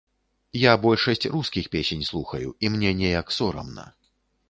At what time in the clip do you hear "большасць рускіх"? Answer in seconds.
0.85-1.69